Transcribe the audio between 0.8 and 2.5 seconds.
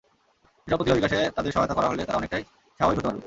বিকাশে তাদের সহায়তা করা হলে তারা অনেকটাই